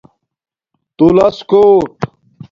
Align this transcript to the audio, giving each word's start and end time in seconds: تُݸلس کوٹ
تُݸلس 0.97 1.37
کوٹ 1.49 1.91